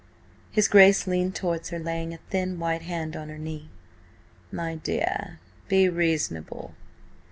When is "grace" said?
0.67-1.05